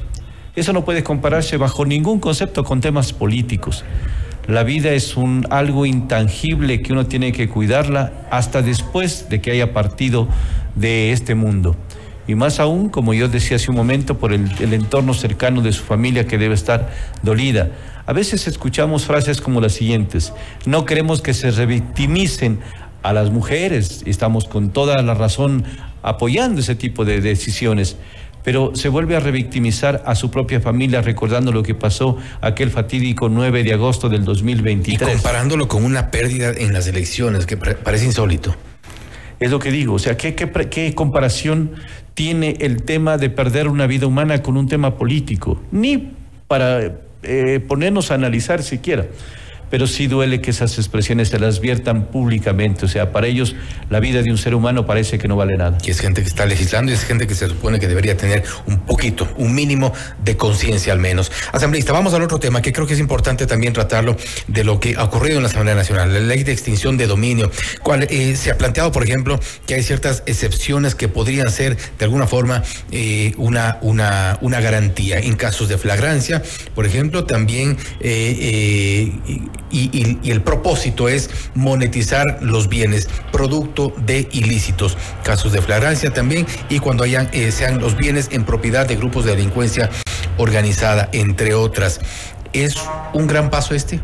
Eso 0.54 0.74
no 0.74 0.84
puede 0.84 1.02
compararse 1.02 1.56
bajo 1.56 1.86
ningún 1.86 2.20
concepto 2.20 2.66
con 2.66 2.82
temas 2.82 3.14
políticos. 3.14 3.86
La 4.46 4.64
vida 4.64 4.92
es 4.92 5.16
un 5.16 5.48
algo 5.50 5.86
intangible 5.86 6.82
que 6.82 6.92
uno 6.92 7.06
tiene 7.06 7.32
que 7.32 7.48
cuidarla 7.48 8.12
hasta 8.32 8.62
después 8.62 9.30
de 9.30 9.40
que 9.40 9.52
haya 9.52 9.72
partido 9.72 10.28
de 10.76 11.14
este 11.14 11.36
mundo. 11.36 11.78
Y 12.28 12.36
más 12.36 12.60
aún, 12.60 12.90
como 12.90 13.14
yo 13.14 13.30
decía 13.30 13.56
hace 13.56 13.72
un 13.72 13.78
momento, 13.78 14.18
por 14.18 14.34
el, 14.34 14.52
el 14.60 14.74
entorno 14.74 15.14
cercano 15.14 15.62
de 15.62 15.72
su 15.72 15.84
familia 15.84 16.28
que 16.28 16.38
debe 16.38 16.56
estar 16.56 16.92
dolida. 17.22 17.72
A 18.06 18.12
veces 18.12 18.46
escuchamos 18.50 19.06
frases 19.06 19.40
como 19.40 19.62
las 19.62 19.72
siguientes, 19.72 20.34
no 20.66 20.84
queremos 20.84 21.22
que 21.22 21.34
se 21.34 21.50
revictimicen 21.52 22.60
a 23.04 23.14
las 23.14 23.30
mujeres, 23.30 24.04
estamos 24.06 24.46
con 24.46 24.72
toda 24.72 25.02
la 25.02 25.14
razón 25.14 25.66
apoyando 26.04 26.62
ese 26.62 26.76
tipo 26.76 27.06
de 27.06 27.22
decisiones, 27.22 27.98
pero 28.44 28.76
se 28.76 28.90
vuelve 28.90 29.16
a 29.16 29.20
revictimizar 29.20 30.04
a 30.06 30.16
su 30.16 30.30
propia 30.30 30.60
familia 30.60 31.02
recordando 31.02 31.52
lo 31.52 31.64
que 31.64 31.74
pasó 31.74 32.18
aquel 32.42 32.70
fatídico 32.70 33.30
9 33.30 33.64
de 33.64 33.74
agosto 33.74 34.10
del 34.10 34.26
2023. 34.26 35.10
Y 35.10 35.14
comparándolo 35.14 35.68
con 35.68 35.84
una 35.84 36.12
pérdida 36.12 36.52
en 36.52 36.74
las 36.74 36.88
elecciones, 36.88 37.46
que 37.46 37.58
parece 37.58 38.06
insólito. 38.06 38.54
Es 39.40 39.50
lo 39.50 39.60
que 39.60 39.72
digo, 39.72 39.96
o 39.96 40.00
sea, 40.00 40.16
¿qué, 40.18 40.36
qué, 40.36 40.94
comparación 40.94 41.72
tiene 42.14 42.56
el 42.60 42.84
tema 42.84 43.18
de 43.18 43.30
perder 43.30 43.68
una 43.68 43.88
vida 43.88 44.08
humana 44.08 44.42
con 44.44 44.58
un 44.58 44.68
tema 44.68 44.98
político? 44.98 45.62
Ni 45.72 46.12
para 46.48 47.00
eh, 47.24 47.60
ponernos 47.68 48.12
a 48.12 48.16
analizar 48.16 48.62
siquiera 48.62 49.08
pero 49.74 49.88
sí 49.88 50.06
duele 50.06 50.40
que 50.40 50.52
esas 50.52 50.78
expresiones 50.78 51.30
se 51.30 51.40
las 51.40 51.60
viertan 51.60 52.06
públicamente. 52.06 52.86
O 52.86 52.88
sea, 52.88 53.12
para 53.12 53.26
ellos 53.26 53.56
la 53.90 54.00
vida 54.00 54.22
de 54.22 54.30
un 54.30 54.38
ser 54.38 54.54
humano 54.54 54.86
parece 54.86 55.18
que 55.18 55.28
no 55.28 55.36
vale 55.36 55.58
nada. 55.58 55.80
Y 55.84 55.90
es 55.90 56.00
gente 56.00 56.22
que 56.22 56.28
está 56.28 56.46
legislando 56.46 56.92
y 56.92 56.94
es 56.94 57.04
gente 57.04 57.26
que 57.26 57.34
se 57.34 57.48
supone 57.48 57.80
que 57.80 57.88
debería 57.88 58.16
tener 58.16 58.44
un 58.68 58.82
poquito, 58.82 59.28
un 59.36 59.56
mínimo 59.56 59.92
de 60.24 60.38
conciencia 60.38 60.94
al 60.94 61.00
menos. 61.00 61.32
Asambleísta, 61.52 61.92
vamos 61.92 62.14
al 62.14 62.22
otro 62.22 62.38
tema 62.38 62.62
que 62.62 62.72
creo 62.72 62.86
que 62.86 62.94
es 62.94 63.00
importante 63.00 63.48
también 63.48 63.74
tratarlo 63.74 64.16
de 64.48 64.64
lo 64.64 64.80
que 64.80 64.94
ha 64.96 65.06
ocurrido 65.06 65.38
en 65.38 65.42
la 65.42 65.50
Asamblea 65.50 65.74
Nacional, 65.74 66.14
la 66.14 66.20
ley 66.20 66.44
de 66.44 66.52
extinción 66.52 66.96
de 66.96 67.08
dominio, 67.08 67.50
cual 67.82 68.06
eh, 68.12 68.36
se 68.36 68.52
ha 68.52 68.60
planteado, 68.60 68.92
por 68.92 69.04
ejemplo, 69.04 69.40
que 69.66 69.74
hay 69.74 69.82
ciertas 69.82 70.22
excepciones 70.28 70.94
que 70.94 71.08
podrían 71.08 71.50
ser 71.50 71.78
de 71.98 72.06
alguna 72.06 72.28
forma 72.28 72.62
eh, 72.92 73.34
una, 73.38 73.80
una, 73.82 74.38
una 74.42 74.62
garantía 74.62 75.18
en 75.18 75.36
casos 75.36 75.68
de 75.68 75.80
flagrancia, 75.80 76.44
por 76.76 76.86
ejemplo, 76.86 77.24
también 77.24 77.76
eh, 78.02 79.12
y, 79.74 80.20
el 80.30 80.42
propósito 80.42 81.10
es 81.10 81.30
monetizar 81.56 82.40
los 82.42 82.70
bienes 82.70 83.10
producto 83.32 83.94
de 84.06 84.30
ilícitos, 84.32 84.98
casos 85.24 85.52
de 85.52 85.62
flagrancia 85.62 86.12
también 86.12 86.46
y 86.70 86.80
cuando 86.80 87.04
hayan, 87.04 87.30
eh, 87.34 87.52
sean 87.52 87.80
los 87.80 87.98
bienes 87.98 88.30
en 88.32 88.46
propiedad 88.46 88.88
de 88.88 88.96
grupos 88.96 89.26
de 89.26 89.36
delincuencia 89.36 89.90
organizada, 90.38 91.10
entre 91.12 91.54
otras. 91.56 92.00
¿Es 92.54 92.76
un 93.14 93.28
gran 93.28 93.50
paso 93.50 93.74
este? 93.74 94.00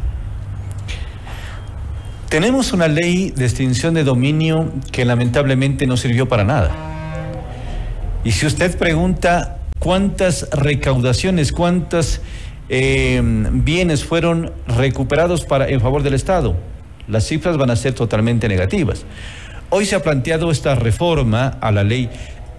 Tenemos 2.29 2.73
una 2.73 2.87
ley 2.87 3.31
de 3.35 3.45
extinción 3.45 3.93
de 3.93 4.03
dominio 4.03 4.71
que 4.91 5.05
lamentablemente 5.05 5.87
no 5.87 5.97
sirvió 5.97 6.27
para 6.27 6.43
nada. 6.43 6.71
Y 8.23 8.31
si 8.31 8.45
usted 8.45 8.77
pregunta 8.77 9.57
cuántas 9.79 10.47
recaudaciones, 10.51 11.51
cuántas 11.51 12.21
eh, 12.69 13.21
bienes 13.23 14.05
fueron 14.05 14.51
recuperados 14.67 15.45
para, 15.45 15.67
en 15.67 15.81
favor 15.81 16.03
del 16.03 16.13
Estado. 16.13 16.55
las 17.07 17.25
cifras 17.25 17.57
van 17.57 17.71
a 17.71 17.75
ser 17.75 17.93
totalmente 17.93 18.47
negativas. 18.47 19.05
Hoy 19.71 19.85
se 19.85 19.95
ha 19.95 20.03
planteado 20.03 20.51
esta 20.51 20.75
reforma 20.75 21.57
a 21.61 21.71
la 21.71 21.83
ley 21.83 22.09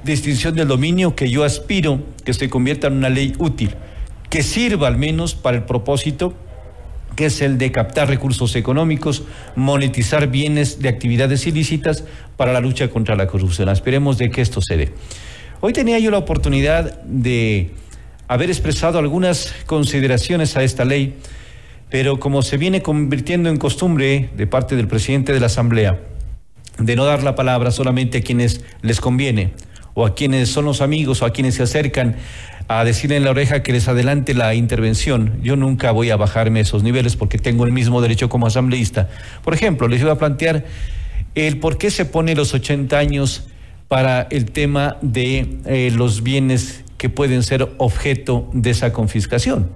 de 0.04 0.12
extinción 0.12 0.54
del 0.54 0.68
dominio 0.68 1.14
que 1.14 1.30
yo 1.30 1.44
aspiro 1.44 2.02
que 2.24 2.34
se 2.34 2.48
convierta 2.48 2.88
en 2.88 2.94
una 2.94 3.08
ley 3.08 3.32
útil, 3.38 3.74
que 4.28 4.42
sirva 4.42 4.88
al 4.88 4.96
menos 4.96 5.34
para 5.34 5.56
el 5.56 5.64
propósito 5.64 6.34
que 7.16 7.26
es 7.26 7.42
el 7.42 7.58
de 7.58 7.72
captar 7.72 8.08
recursos 8.08 8.56
económicos, 8.56 9.24
monetizar 9.56 10.28
bienes 10.28 10.80
de 10.80 10.88
actividades 10.88 11.46
ilícitas 11.46 12.04
para 12.36 12.52
la 12.52 12.60
lucha 12.60 12.88
contra 12.88 13.16
la 13.16 13.26
corrupción. 13.26 13.68
Esperemos 13.68 14.18
de 14.18 14.30
que 14.30 14.40
esto 14.40 14.60
se 14.62 14.76
dé. 14.76 14.92
Hoy 15.60 15.72
tenía 15.72 15.98
yo 15.98 16.10
la 16.10 16.18
oportunidad 16.18 17.02
de 17.02 17.72
haber 18.30 18.48
expresado 18.48 19.00
algunas 19.00 19.52
consideraciones 19.66 20.56
a 20.56 20.62
esta 20.62 20.84
ley, 20.84 21.14
pero 21.90 22.20
como 22.20 22.42
se 22.42 22.58
viene 22.58 22.80
convirtiendo 22.80 23.48
en 23.48 23.56
costumbre 23.56 24.30
de 24.36 24.46
parte 24.46 24.76
del 24.76 24.86
presidente 24.86 25.32
de 25.32 25.40
la 25.40 25.46
Asamblea, 25.46 25.98
de 26.78 26.94
no 26.94 27.06
dar 27.06 27.24
la 27.24 27.34
palabra 27.34 27.72
solamente 27.72 28.18
a 28.18 28.20
quienes 28.20 28.64
les 28.82 29.00
conviene, 29.00 29.52
o 29.94 30.06
a 30.06 30.14
quienes 30.14 30.48
son 30.48 30.64
los 30.64 30.80
amigos, 30.80 31.22
o 31.22 31.26
a 31.26 31.32
quienes 31.32 31.56
se 31.56 31.64
acercan 31.64 32.14
a 32.68 32.84
decirle 32.84 33.16
en 33.16 33.24
la 33.24 33.32
oreja 33.32 33.64
que 33.64 33.72
les 33.72 33.88
adelante 33.88 34.32
la 34.32 34.54
intervención. 34.54 35.40
Yo 35.42 35.56
nunca 35.56 35.90
voy 35.90 36.10
a 36.10 36.16
bajarme 36.16 36.60
esos 36.60 36.84
niveles 36.84 37.16
porque 37.16 37.36
tengo 37.36 37.64
el 37.64 37.72
mismo 37.72 38.00
derecho 38.00 38.28
como 38.28 38.46
asambleísta. 38.46 39.08
Por 39.42 39.54
ejemplo, 39.54 39.88
les 39.88 40.02
iba 40.02 40.12
a 40.12 40.18
plantear 40.18 40.66
el 41.34 41.58
por 41.58 41.78
qué 41.78 41.90
se 41.90 42.04
pone 42.04 42.36
los 42.36 42.54
80 42.54 42.96
años 42.96 43.48
para 43.88 44.28
el 44.30 44.52
tema 44.52 44.98
de 45.02 45.58
eh, 45.66 45.90
los 45.92 46.22
bienes 46.22 46.84
que 47.00 47.08
pueden 47.08 47.42
ser 47.42 47.66
objeto 47.78 48.50
de 48.52 48.68
esa 48.68 48.92
confiscación. 48.92 49.70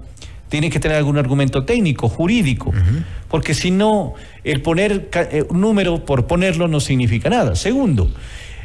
Tiene 0.47 0.69
que 0.69 0.79
tener 0.79 0.95
algún 0.95 1.17
argumento 1.17 1.65
técnico, 1.65 2.07
jurídico, 2.07 2.71
porque 3.29 3.55
si 3.55 3.71
no, 3.71 4.13
el 4.43 4.61
poner 4.61 5.09
eh, 5.31 5.43
un 5.49 5.59
número 5.59 6.05
por 6.05 6.27
ponerlo 6.27 6.67
no 6.67 6.79
significa 6.79 7.31
nada. 7.31 7.55
Segundo, 7.55 8.11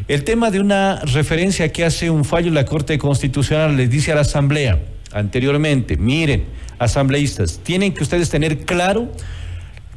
el 0.09 0.25
tema 0.25 0.51
de 0.51 0.61
una 0.61 1.01
referencia 1.07 1.73
que 1.73 1.87
hace 1.87 2.11
un 2.11 2.27
fallo 2.27 2.51
la 2.51 2.67
Corte 2.67 2.99
Constitucional 2.99 3.79
les 3.79 3.89
dice 3.89 4.13
a 4.13 4.17
la 4.17 4.21
Asamblea 4.21 4.79
anteriormente, 5.11 5.97
miren, 5.97 6.45
asambleístas, 6.79 7.61
tienen 7.63 7.95
que 7.95 8.03
ustedes 8.03 8.29
tener 8.29 8.67
claro 8.67 9.11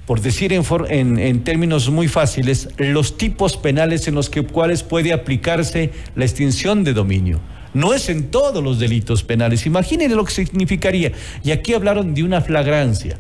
por 0.05 0.21
decir 0.21 0.53
en, 0.53 1.19
en, 1.19 1.43
términos 1.43 1.89
muy 1.89 2.07
fáciles, 2.07 2.69
los 2.77 3.17
tipos 3.17 3.57
penales 3.57 4.07
en 4.07 4.15
los 4.15 4.29
que, 4.29 4.41
cuales 4.43 4.83
puede 4.83 5.11
aplicarse 5.11 5.91
la 6.15 6.23
extinción 6.23 6.85
de 6.85 6.93
dominio. 6.93 7.41
No 7.73 7.93
es 7.93 8.09
en 8.09 8.29
todos 8.29 8.63
los 8.63 8.79
delitos 8.79 9.23
penales. 9.23 9.65
Imagínense 9.65 10.15
lo 10.15 10.25
que 10.25 10.31
significaría. 10.31 11.11
Y 11.43 11.51
aquí 11.51 11.73
hablaron 11.73 12.13
de 12.13 12.23
una 12.23 12.41
flagrancia. 12.41 13.17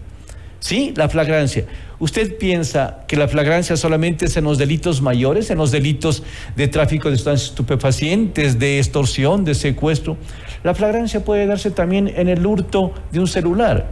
¿Sí? 0.59 0.93
La 0.95 1.09
flagrancia. 1.09 1.65
¿Usted 1.99 2.37
piensa 2.37 3.03
que 3.07 3.15
la 3.15 3.27
flagrancia 3.27 3.77
solamente 3.77 4.25
es 4.25 4.37
en 4.37 4.45
los 4.45 4.57
delitos 4.57 5.01
mayores, 5.01 5.49
en 5.49 5.57
los 5.57 5.71
delitos 5.71 6.23
de 6.55 6.67
tráfico 6.67 7.09
de 7.09 7.17
sustancias 7.17 7.49
estupefacientes, 7.49 8.59
de 8.59 8.79
extorsión, 8.79 9.45
de 9.45 9.55
secuestro? 9.55 10.17
La 10.63 10.73
flagrancia 10.73 11.23
puede 11.23 11.45
darse 11.45 11.71
también 11.71 12.07
en 12.07 12.29
el 12.29 12.45
hurto 12.45 12.93
de 13.11 13.19
un 13.19 13.27
celular, 13.27 13.87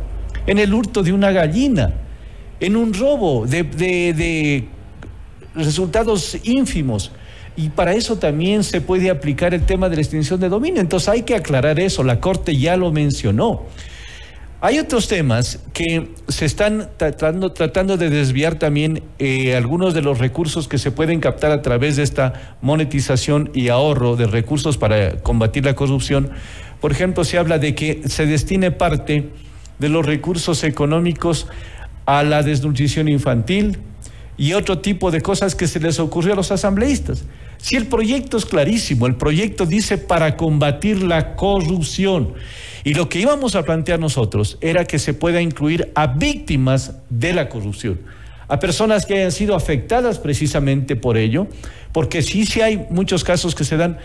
en 0.47 0.59
el 0.59 0.73
hurto 0.73 1.03
de 1.03 1.13
una 1.13 1.31
gallina, 1.31 1.93
en 2.59 2.75
un 2.75 2.93
robo 2.93 3.45
de, 3.45 4.67
resultados 5.55 6.37
ínfimos. 6.43 7.11
Y 7.55 7.69
para 7.69 7.93
eso 7.93 8.17
también 8.17 8.63
se 8.63 8.81
puede 8.81 9.09
aplicar 9.09 9.53
el 9.53 9.63
tema 9.63 9.89
de 9.89 9.95
la 9.95 10.01
extinción 10.01 10.39
de 10.39 10.49
dominio. 10.49 10.81
Entonces 10.81 11.09
hay 11.09 11.23
que 11.23 11.35
aclarar 11.35 11.79
eso, 11.79 12.03
la 12.03 12.19
Corte 12.19 12.55
ya 12.55 12.77
lo 12.77 12.91
mencionó. 12.91 13.63
Hay 14.63 14.77
otros 14.77 15.07
temas 15.07 15.59
que 15.73 16.09
se 16.27 16.45
están 16.45 16.91
tratando, 16.95 17.51
tratando 17.51 17.97
de 17.97 18.11
desviar 18.11 18.59
también 18.59 19.01
eh, 19.17 19.55
algunos 19.55 19.95
de 19.95 20.03
los 20.03 20.19
recursos 20.19 20.67
que 20.67 20.77
se 20.77 20.91
pueden 20.91 21.19
captar 21.19 21.51
a 21.51 21.63
través 21.63 21.95
de 21.95 22.03
esta 22.03 22.57
monetización 22.61 23.49
y 23.55 23.69
ahorro 23.69 24.15
de 24.15 24.27
recursos 24.27 24.77
para 24.77 25.17
combatir 25.17 25.65
la 25.65 25.73
corrupción. 25.73 26.29
Por 26.79 26.91
ejemplo, 26.91 27.23
se 27.23 27.39
habla 27.39 27.57
de 27.57 27.73
que 27.73 28.07
se 28.07 28.27
destine 28.27 28.69
parte 28.69 29.29
de 29.79 29.89
los 29.89 30.05
recursos 30.05 30.63
económicos 30.63 31.47
a 32.05 32.21
la 32.21 32.43
desnutrición 32.43 33.07
infantil 33.07 33.79
y 34.41 34.53
otro 34.53 34.79
tipo 34.79 35.11
de 35.11 35.21
cosas 35.21 35.53
que 35.53 35.67
se 35.67 35.79
les 35.79 35.99
ocurrió 35.99 36.33
a 36.33 36.35
los 36.35 36.51
asambleístas. 36.51 37.25
Si 37.59 37.75
el 37.75 37.85
proyecto 37.85 38.37
es 38.37 38.45
clarísimo, 38.47 39.05
el 39.05 39.13
proyecto 39.13 39.67
dice 39.67 39.99
para 39.99 40.35
combatir 40.35 41.03
la 41.03 41.35
corrupción. 41.35 42.33
Y 42.83 42.95
lo 42.95 43.07
que 43.07 43.19
íbamos 43.19 43.53
a 43.53 43.61
plantear 43.61 43.99
nosotros 43.99 44.57
era 44.59 44.85
que 44.85 44.97
se 44.97 45.13
pueda 45.13 45.43
incluir 45.43 45.91
a 45.93 46.07
víctimas 46.07 46.95
de 47.11 47.33
la 47.33 47.49
corrupción, 47.49 48.01
a 48.47 48.57
personas 48.57 49.05
que 49.05 49.13
hayan 49.13 49.31
sido 49.31 49.55
afectadas 49.55 50.17
precisamente 50.17 50.95
por 50.95 51.17
ello, 51.17 51.45
porque 51.91 52.23
sí, 52.23 52.47
sí 52.47 52.61
hay 52.61 52.87
muchos 52.89 53.23
casos 53.23 53.53
que 53.53 53.63
se 53.63 53.77
dan 53.77 53.99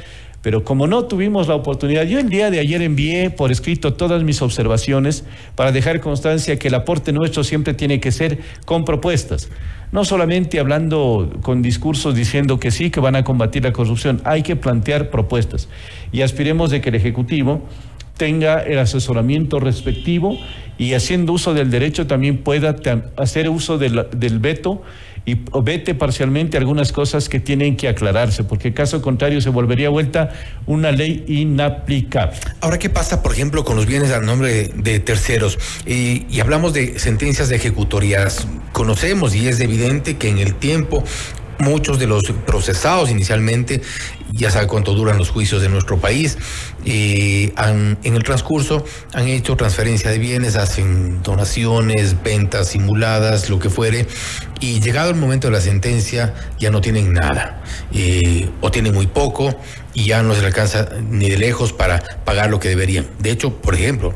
pero 0.46 0.62
como 0.62 0.86
no 0.86 1.06
tuvimos 1.06 1.48
la 1.48 1.56
oportunidad, 1.56 2.04
yo 2.04 2.20
el 2.20 2.28
día 2.28 2.52
de 2.52 2.60
ayer 2.60 2.80
envié 2.80 3.30
por 3.30 3.50
escrito 3.50 3.94
todas 3.94 4.22
mis 4.22 4.42
observaciones 4.42 5.24
para 5.56 5.72
dejar 5.72 5.98
constancia 5.98 6.56
que 6.56 6.68
el 6.68 6.74
aporte 6.74 7.12
nuestro 7.12 7.42
siempre 7.42 7.74
tiene 7.74 7.98
que 7.98 8.12
ser 8.12 8.38
con 8.64 8.84
propuestas. 8.84 9.50
No 9.90 10.04
solamente 10.04 10.60
hablando 10.60 11.32
con 11.42 11.62
discursos 11.62 12.14
diciendo 12.14 12.60
que 12.60 12.70
sí, 12.70 12.90
que 12.90 13.00
van 13.00 13.16
a 13.16 13.24
combatir 13.24 13.64
la 13.64 13.72
corrupción, 13.72 14.20
hay 14.22 14.44
que 14.44 14.54
plantear 14.54 15.10
propuestas. 15.10 15.68
Y 16.12 16.20
aspiremos 16.20 16.70
de 16.70 16.80
que 16.80 16.90
el 16.90 16.94
Ejecutivo 16.94 17.62
tenga 18.16 18.60
el 18.60 18.78
asesoramiento 18.78 19.58
respectivo 19.58 20.38
y 20.78 20.94
haciendo 20.94 21.32
uso 21.32 21.54
del 21.54 21.72
derecho 21.72 22.06
también 22.06 22.38
pueda 22.38 22.76
hacer 23.16 23.48
uso 23.48 23.78
del, 23.78 24.06
del 24.16 24.38
veto 24.38 24.80
y 25.26 25.36
vete 25.62 25.96
parcialmente 25.96 26.56
algunas 26.56 26.92
cosas 26.92 27.28
que 27.28 27.40
tienen 27.40 27.76
que 27.76 27.88
aclararse, 27.88 28.44
porque 28.44 28.72
caso 28.72 29.02
contrario 29.02 29.40
se 29.40 29.50
volvería 29.50 29.88
vuelta 29.88 30.30
una 30.66 30.92
ley 30.92 31.24
inaplicable. 31.26 32.36
Ahora, 32.60 32.78
¿qué 32.78 32.88
pasa, 32.88 33.22
por 33.24 33.32
ejemplo, 33.32 33.64
con 33.64 33.74
los 33.74 33.86
bienes 33.86 34.12
a 34.12 34.20
nombre 34.20 34.70
de, 34.74 35.00
terceros? 35.00 35.58
y 35.84 36.40
hablamos 36.40 36.72
de 36.72 36.98
sentencias 36.98 37.48
de 37.48 37.56
ejecutorias. 37.56 38.46
Conocemos 38.72 39.34
y 39.34 39.48
es 39.48 39.58
evidente 39.60 40.16
que 40.16 40.28
en 40.28 40.38
el 40.38 40.54
tiempo 40.54 41.02
muchos 41.58 41.98
de 41.98 42.06
los 42.06 42.22
procesados 42.46 43.10
inicialmente, 43.10 43.82
ya 44.32 44.50
sabe 44.50 44.66
cuánto 44.66 44.94
duran 44.94 45.18
los 45.18 45.30
juicios 45.30 45.62
de 45.62 45.68
nuestro 45.68 45.98
país, 45.98 46.36
en 46.84 47.96
el 48.02 48.22
transcurso 48.22 48.84
han 49.12 49.28
hecho 49.28 49.56
transferencia 49.56 50.10
de 50.10 50.18
bienes, 50.18 50.56
hacen 50.56 51.22
donaciones, 51.22 52.22
ventas 52.22 52.68
simuladas, 52.68 53.48
lo 53.50 53.58
que 53.58 53.70
fuere, 53.70 54.06
y 54.60 54.80
llegado 54.80 55.10
el 55.10 55.16
momento 55.16 55.48
de 55.48 55.52
la 55.52 55.60
sentencia 55.60 56.34
ya 56.58 56.70
no 56.70 56.80
tienen 56.80 57.12
nada, 57.12 57.62
o 58.60 58.70
tienen 58.70 58.94
muy 58.94 59.06
poco 59.06 59.58
y 59.94 60.06
ya 60.06 60.22
no 60.22 60.34
se 60.34 60.40
le 60.40 60.48
alcanza 60.48 60.88
ni 61.02 61.28
de 61.28 61.38
lejos 61.38 61.72
para 61.72 62.02
pagar 62.24 62.50
lo 62.50 62.60
que 62.60 62.68
deberían. 62.68 63.06
De 63.18 63.30
hecho, 63.30 63.52
por 63.54 63.74
ejemplo, 63.74 64.14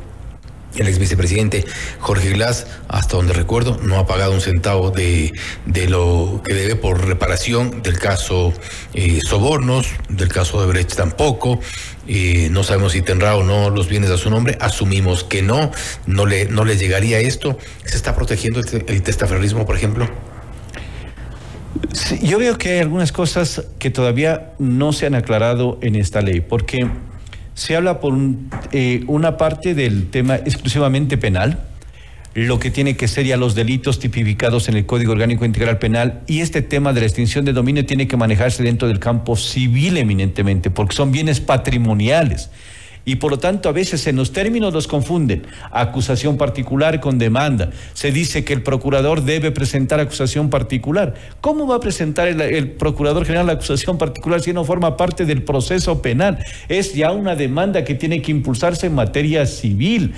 el 0.76 0.86
ex 0.86 0.98
vicepresidente 0.98 1.64
Jorge 1.98 2.30
Glass, 2.30 2.66
hasta 2.88 3.16
donde 3.16 3.32
recuerdo, 3.32 3.78
no 3.82 3.98
ha 3.98 4.06
pagado 4.06 4.32
un 4.32 4.40
centavo 4.40 4.90
de, 4.90 5.32
lo 5.88 6.42
que 6.44 6.54
debe 6.54 6.76
por 6.76 7.06
reparación 7.06 7.82
del 7.82 7.98
caso 7.98 8.52
eh, 8.94 9.20
Sobornos, 9.26 9.88
del 10.08 10.28
caso 10.28 10.60
de 10.60 10.68
Brecht 10.68 10.94
tampoco. 10.94 11.60
Eh, 12.06 12.48
no 12.50 12.62
sabemos 12.64 12.92
si 12.92 13.02
tendrá 13.02 13.36
o 13.36 13.44
no 13.44 13.70
los 13.70 13.88
bienes 13.88 14.10
a 14.10 14.16
su 14.16 14.30
nombre. 14.30 14.56
Asumimos 14.60 15.24
que 15.24 15.42
no, 15.42 15.70
no 16.06 16.26
le, 16.26 16.46
no 16.46 16.64
le 16.64 16.76
llegaría 16.76 17.18
esto. 17.18 17.58
¿Se 17.84 17.96
está 17.96 18.14
protegiendo 18.14 18.60
el, 18.60 18.84
el 18.86 19.02
testaferrismo, 19.02 19.66
por 19.66 19.76
ejemplo? 19.76 20.08
Yo 22.22 22.38
veo 22.38 22.58
que 22.58 22.72
hay 22.72 22.78
algunas 22.80 23.12
cosas 23.12 23.66
que 23.78 23.90
todavía 23.90 24.52
no 24.58 24.92
se 24.92 25.06
han 25.06 25.14
aclarado 25.14 25.78
en 25.82 25.94
esta 25.94 26.20
ley, 26.20 26.40
porque 26.40 26.88
se 27.54 27.76
habla 27.76 28.00
por 28.00 28.16
eh, 28.72 29.04
una 29.06 29.36
parte 29.36 29.74
del 29.74 30.08
tema 30.10 30.36
exclusivamente 30.36 31.18
penal, 31.18 31.60
lo 32.34 32.60
que 32.60 32.70
tiene 32.70 32.96
que 32.96 33.08
ser 33.08 33.26
ya 33.26 33.36
los 33.36 33.54
delitos 33.54 33.98
tipificados 33.98 34.68
en 34.68 34.76
el 34.76 34.86
Código 34.86 35.12
Orgánico 35.12 35.44
Integral 35.44 35.78
Penal 35.78 36.20
y 36.28 36.40
este 36.40 36.62
tema 36.62 36.92
de 36.92 37.00
la 37.00 37.06
extinción 37.06 37.44
de 37.44 37.52
dominio 37.52 37.84
tiene 37.84 38.06
que 38.06 38.16
manejarse 38.16 38.62
dentro 38.62 38.86
del 38.86 39.00
campo 39.00 39.36
civil 39.36 39.96
eminentemente, 39.96 40.70
porque 40.70 40.94
son 40.94 41.10
bienes 41.10 41.40
patrimoniales 41.40 42.50
y 43.04 43.16
por 43.16 43.30
lo 43.30 43.38
tanto 43.38 43.68
a 43.68 43.72
veces 43.72 44.06
en 44.06 44.16
los 44.16 44.32
términos 44.32 44.72
los 44.72 44.86
confunden. 44.86 45.46
Acusación 45.70 46.36
particular 46.36 47.00
con 47.00 47.18
demanda. 47.18 47.70
Se 47.94 48.12
dice 48.12 48.44
que 48.44 48.52
el 48.52 48.62
procurador 48.62 49.22
debe 49.22 49.50
presentar 49.50 50.00
acusación 50.00 50.50
particular. 50.50 51.14
¿Cómo 51.40 51.66
va 51.66 51.76
a 51.76 51.80
presentar 51.80 52.28
el, 52.28 52.70
procurador 52.72 53.24
general 53.24 53.46
la 53.46 53.54
acusación 53.54 53.98
particular 53.98 54.40
si 54.40 54.52
no 54.52 54.64
forma 54.64 54.96
parte 54.96 55.24
del 55.24 55.42
proceso 55.42 56.02
penal? 56.02 56.44
Es 56.68 56.94
ya 56.94 57.12
una 57.12 57.36
demanda 57.36 57.84
que 57.84 57.94
tiene 57.94 58.22
que 58.22 58.30
impulsarse 58.30 58.86
en 58.86 58.94
materia 58.94 59.46
civil. 59.46 60.14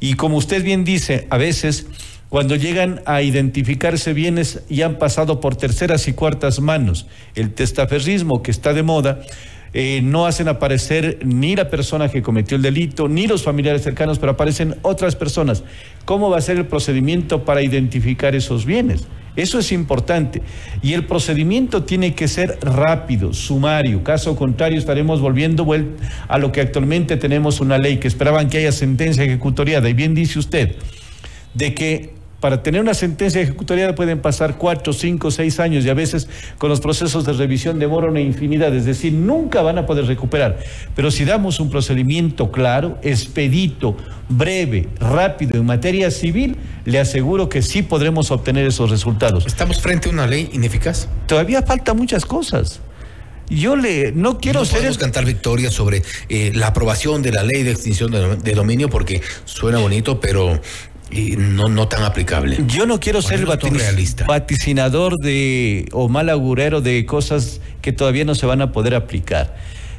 Y 0.00 0.14
como 0.14 0.36
usted 0.36 0.64
bien 0.64 0.84
dice, 0.84 1.26
a 1.30 1.36
veces 1.36 1.86
cuando 2.32 2.56
llegan 2.56 3.02
a 3.04 3.20
identificarse 3.20 4.14
bienes 4.14 4.62
y 4.70 4.80
han 4.80 4.98
pasado 4.98 5.38
por 5.38 5.54
terceras 5.54 6.08
y 6.08 6.14
cuartas 6.14 6.60
manos, 6.60 7.06
el 7.34 7.52
testaferrismo 7.52 8.42
que 8.42 8.50
está 8.50 8.72
de 8.72 8.82
moda, 8.82 9.20
eh, 9.74 10.00
no 10.02 10.26
hacen 10.26 10.48
aparecer 10.48 11.20
ni 11.24 11.56
la 11.56 11.70
persona 11.70 12.08
que 12.08 12.22
cometió 12.22 12.56
el 12.56 12.62
delito, 12.62 13.08
ni 13.08 13.26
los 13.26 13.42
familiares 13.42 13.82
cercanos, 13.82 14.18
pero 14.18 14.32
aparecen 14.32 14.76
otras 14.82 15.16
personas. 15.16 15.64
¿Cómo 16.04 16.30
va 16.30 16.38
a 16.38 16.42
ser 16.42 16.58
el 16.58 16.66
procedimiento 16.66 17.44
para 17.44 17.62
identificar 17.62 18.34
esos 18.34 18.66
bienes? 18.66 19.06
Eso 19.34 19.58
es 19.58 19.72
importante. 19.72 20.42
Y 20.82 20.92
el 20.92 21.06
procedimiento 21.06 21.84
tiene 21.84 22.14
que 22.14 22.28
ser 22.28 22.58
rápido, 22.60 23.32
sumario. 23.32 24.04
Caso 24.04 24.36
contrario, 24.36 24.78
estaremos 24.78 25.20
volviendo 25.20 25.66
a 26.28 26.38
lo 26.38 26.52
que 26.52 26.60
actualmente 26.60 27.16
tenemos 27.16 27.60
una 27.60 27.78
ley 27.78 27.96
que 27.96 28.08
esperaban 28.08 28.50
que 28.50 28.58
haya 28.58 28.72
sentencia 28.72 29.24
ejecutoriada. 29.24 29.88
Y 29.88 29.94
bien 29.94 30.14
dice 30.14 30.38
usted, 30.38 30.76
de 31.54 31.72
que 31.72 32.21
para 32.42 32.60
tener 32.60 32.80
una 32.80 32.92
sentencia 32.92 33.40
ejecutoriada 33.40 33.94
pueden 33.94 34.20
pasar 34.20 34.58
cuatro, 34.58 34.92
cinco, 34.92 35.30
seis 35.30 35.60
años 35.60 35.84
y 35.84 35.90
a 35.90 35.94
veces 35.94 36.28
con 36.58 36.70
los 36.70 36.80
procesos 36.80 37.24
de 37.24 37.34
revisión 37.34 37.78
demoran 37.78 38.10
una 38.10 38.20
infinidad, 38.20 38.74
es 38.74 38.84
decir, 38.84 39.12
nunca 39.12 39.62
van 39.62 39.78
a 39.78 39.86
poder 39.86 40.06
recuperar. 40.06 40.58
Pero 40.96 41.12
si 41.12 41.24
damos 41.24 41.60
un 41.60 41.70
procedimiento 41.70 42.50
claro, 42.50 42.98
expedito, 43.02 43.96
breve, 44.28 44.88
rápido 44.98 45.56
en 45.56 45.66
materia 45.66 46.10
civil, 46.10 46.56
le 46.84 46.98
aseguro 46.98 47.48
que 47.48 47.62
sí 47.62 47.82
podremos 47.82 48.32
obtener 48.32 48.66
esos 48.66 48.90
resultados. 48.90 49.46
¿Estamos 49.46 49.80
frente 49.80 50.08
a 50.08 50.12
una 50.12 50.26
ley 50.26 50.50
ineficaz? 50.52 51.08
Todavía 51.28 51.62
falta 51.62 51.94
muchas 51.94 52.26
cosas. 52.26 52.80
Yo 53.48 53.76
le 53.76 54.12
no 54.12 54.38
quiero 54.38 54.60
no 54.60 54.66
ser 54.66 54.96
cantar 54.96 55.24
victoria 55.24 55.70
sobre 55.70 56.02
eh, 56.28 56.52
la 56.54 56.68
aprobación 56.68 57.22
de 57.22 57.32
la 57.32 57.42
ley 57.42 57.62
de 57.62 57.72
extinción 57.72 58.10
de, 58.10 58.54
dominio 58.54 58.88
porque 58.88 59.20
suena 59.44 59.78
bonito, 59.78 60.20
pero 60.20 60.60
y 61.12 61.36
no, 61.36 61.68
no 61.68 61.88
tan 61.88 62.02
aplicable. 62.04 62.58
Yo 62.66 62.86
no 62.86 62.98
quiero 62.98 63.20
ser 63.20 63.46
vaticinador 64.26 65.18
de 65.18 65.86
o 65.92 66.08
mal 66.08 66.30
augurero 66.30 66.80
de 66.80 67.04
cosas 67.04 67.60
que 67.82 67.92
todavía 67.92 68.24
no 68.24 68.34
se 68.34 68.46
van 68.46 68.62
a 68.62 68.72
poder 68.72 68.94
aplicar. 68.94 69.54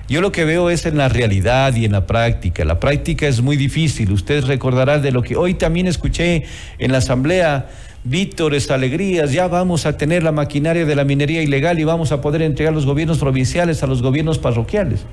Yo 0.09 0.21
lo 0.21 0.31
que 0.31 0.43
veo 0.43 0.69
es 0.69 0.85
en 0.85 0.97
la 0.97 1.07
realidad 1.07 1.75
y 1.75 1.85
en 1.85 1.93
la 1.93 2.05
práctica. 2.05 2.65
La 2.65 2.79
práctica 2.79 3.27
es 3.27 3.41
muy 3.41 3.55
difícil. 3.55 4.11
Ustedes 4.11 4.47
recordarán 4.47 5.01
de 5.01 5.11
lo 5.11 5.21
que 5.21 5.37
hoy 5.37 5.53
también 5.53 5.87
escuché 5.87 6.43
en 6.77 6.91
la 6.91 6.97
asamblea. 6.97 7.69
Vítores, 8.03 8.69
alegrías, 8.69 9.31
ya 9.31 9.47
vamos 9.47 9.85
a 9.85 9.95
tener 9.95 10.23
la 10.23 10.33
maquinaria 10.33 10.83
de 10.83 10.93
la 10.93 11.05
minería 11.05 11.41
ilegal 11.41 11.79
y 11.79 11.85
vamos 11.85 12.11
a 12.11 12.19
poder 12.19 12.41
entregar 12.41 12.73
los 12.73 12.85
gobiernos 12.85 13.17
provinciales 13.17 13.81
a 13.81 13.87
los 13.87 14.01
gobiernos 14.01 14.39
parroquiales. 14.39 15.05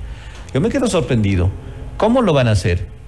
Yo 0.53 0.59
me 0.59 0.67
quedo 0.67 0.87
sorprendido. 0.87 1.49
¿Cómo 1.95 2.21
lo 2.21 2.33
van 2.33 2.49
a 2.49 2.51
hacer? 2.51 3.00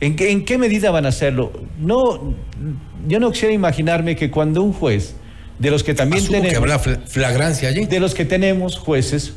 ¿En 0.00 0.44
qué, 0.44 0.58
medida 0.58 0.90
van 0.90 1.06
a 1.06 1.08
hacerlo? 1.08 1.52
No, 1.78 2.34
yo 3.08 3.18
no 3.18 3.30
quisiera 3.30 3.54
imaginarme 3.54 4.14
que 4.14 4.30
cuando 4.30 4.62
un 4.62 4.72
juez, 4.72 5.14
de 5.58 5.70
los 5.70 5.82
que 5.82 5.94
también 5.94 6.24
tenemos... 6.26 6.50
que 6.50 6.56
habrá 6.56 6.78
flagrancia 6.78 7.70
allí. 7.70 7.86
De 7.86 7.98
los 7.98 8.14
que 8.14 8.26
tenemos 8.26 8.76
jueces, 8.76 9.32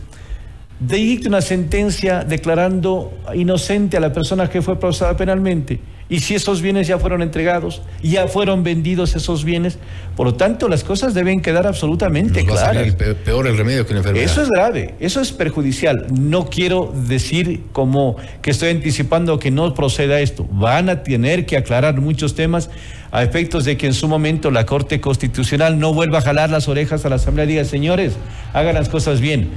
dicte 0.79 1.29
una 1.29 1.41
sentencia 1.41 2.25
declarando 2.25 3.13
inocente 3.33 3.95
a 3.95 3.99
la 4.01 4.11
persona 4.11 4.49
que 4.49 4.61
fue 4.61 4.77
procesada 4.79 5.15
penalmente 5.15 5.79
y 6.09 6.21
si 6.21 6.33
esos 6.33 6.61
bienes 6.61 6.87
ya 6.87 6.97
fueron 6.97 7.21
entregados, 7.21 7.83
ya 8.01 8.27
fueron 8.27 8.63
vendidos 8.63 9.15
esos 9.15 9.43
bienes, 9.43 9.77
por 10.15 10.25
lo 10.25 10.33
tanto 10.33 10.67
las 10.67 10.83
cosas 10.83 11.13
deben 11.13 11.39
quedar 11.39 11.67
absolutamente 11.67 12.43
claras. 12.43 12.95
peor 13.23 13.45
el 13.45 13.55
remedio 13.55 13.85
que 13.85 13.95
enfermedad. 13.95 14.25
Eso 14.25 14.41
es 14.41 14.49
grave, 14.49 14.95
eso 14.99 15.21
es 15.21 15.31
perjudicial. 15.31 16.07
No 16.11 16.49
quiero 16.49 16.91
decir 17.07 17.61
como 17.71 18.17
que 18.41 18.49
estoy 18.49 18.69
anticipando 18.69 19.37
que 19.37 19.51
no 19.51 19.73
proceda 19.75 20.19
esto. 20.19 20.47
Van 20.51 20.89
a 20.89 21.03
tener 21.03 21.45
que 21.45 21.57
aclarar 21.57 22.01
muchos 22.01 22.33
temas 22.33 22.71
a 23.11 23.23
efectos 23.23 23.65
de 23.65 23.77
que 23.77 23.85
en 23.85 23.93
su 23.93 24.07
momento 24.07 24.49
la 24.49 24.65
Corte 24.65 24.99
Constitucional 24.99 25.79
no 25.79 25.93
vuelva 25.93 26.19
a 26.19 26.21
jalar 26.21 26.49
las 26.49 26.67
orejas 26.67 27.05
a 27.05 27.09
la 27.09 27.15
Asamblea 27.15 27.45
y 27.45 27.49
diga, 27.49 27.65
señores, 27.65 28.13
hagan 28.53 28.75
las 28.75 28.89
cosas 28.89 29.21
bien. 29.21 29.49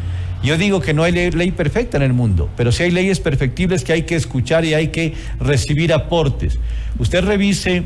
Yo 0.42 0.58
digo 0.58 0.80
que 0.80 0.92
no 0.92 1.04
hay 1.04 1.12
ley, 1.12 1.52
perfecta 1.52 1.96
en 1.96 2.02
el 2.02 2.12
mundo, 2.12 2.50
pero 2.56 2.72
sí 2.72 2.82
hay 2.82 2.90
leyes 2.90 3.20
perfectibles 3.20 3.84
que 3.84 3.92
hay 3.92 4.02
que 4.02 4.16
escuchar 4.16 4.64
y 4.64 4.74
hay 4.74 4.88
que 4.88 5.14
recibir 5.38 5.92
aportes. 5.92 6.58
Usted 6.98 7.24
revise 7.24 7.84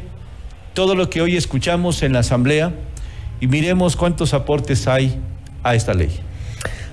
todo 0.72 0.94
lo 0.94 1.10
que 1.10 1.20
hoy 1.20 1.36
escuchamos 1.36 2.02
en 2.02 2.14
la 2.14 2.20
Asamblea 2.20 2.72
y 3.40 3.46
miremos 3.46 3.94
cuántos 3.94 4.32
aportes 4.32 4.88
hay 4.88 5.18
a 5.62 5.74
esta 5.74 5.92
ley 5.92 6.20